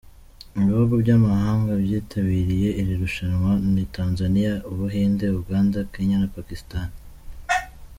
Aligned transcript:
Ibihugu 0.59 0.93
by’amahanga 1.03 1.71
byitabiriye 1.83 2.69
iri 2.81 2.93
rushanwa 3.01 3.51
ni 3.73 3.83
Tanzania, 3.95 4.51
u 4.71 4.73
Buhinde, 4.77 5.25
Uganda, 5.41 5.79
Kenya 5.93 6.17
na 6.21 6.29
Pakistan. 6.35 6.87